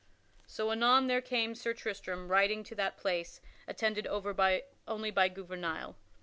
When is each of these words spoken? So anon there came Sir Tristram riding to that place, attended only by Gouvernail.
So 0.47 0.71
anon 0.71 1.05
there 1.05 1.21
came 1.21 1.53
Sir 1.53 1.75
Tristram 1.75 2.27
riding 2.29 2.63
to 2.63 2.73
that 2.73 2.97
place, 2.97 3.39
attended 3.67 4.07
only 4.07 5.11
by 5.11 5.29
Gouvernail. 5.29 5.95